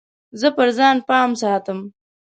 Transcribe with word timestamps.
زه 0.39 0.47
پر 0.55 0.69
ځان 0.77 0.97
پام 1.07 1.29
ساتم. 1.41 1.79